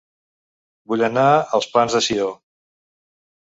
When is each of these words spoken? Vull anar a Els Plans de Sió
Vull 0.93 1.03
anar 1.07 1.25
a 1.33 1.43
Els 1.59 1.69
Plans 1.75 1.99
de 1.99 2.03
Sió 2.07 2.31